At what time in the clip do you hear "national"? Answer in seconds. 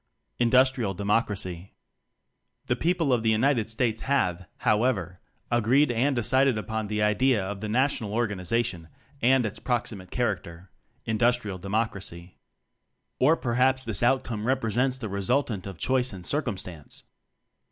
7.69-8.11